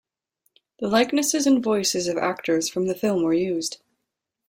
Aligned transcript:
The 0.79 0.87
likenesses 0.87 1.45
and 1.45 1.63
voices 1.63 2.07
of 2.07 2.17
actors 2.17 2.67
from 2.67 2.87
the 2.87 2.95
film 2.95 3.21
were 3.21 3.35
used. 3.35 3.83